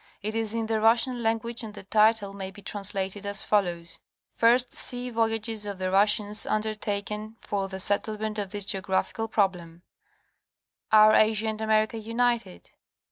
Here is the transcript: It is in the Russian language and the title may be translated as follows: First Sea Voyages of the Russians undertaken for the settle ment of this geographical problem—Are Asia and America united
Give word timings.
It 0.23 0.33
is 0.33 0.55
in 0.55 0.65
the 0.65 0.81
Russian 0.81 1.21
language 1.21 1.61
and 1.63 1.75
the 1.75 1.83
title 1.83 2.33
may 2.33 2.49
be 2.49 2.63
translated 2.63 3.23
as 3.23 3.43
follows: 3.43 3.99
First 4.33 4.73
Sea 4.73 5.11
Voyages 5.11 5.67
of 5.67 5.77
the 5.77 5.91
Russians 5.91 6.47
undertaken 6.47 7.35
for 7.39 7.67
the 7.67 7.79
settle 7.79 8.17
ment 8.17 8.39
of 8.39 8.49
this 8.49 8.65
geographical 8.65 9.27
problem—Are 9.27 11.13
Asia 11.13 11.49
and 11.49 11.61
America 11.61 11.99
united 11.99 12.71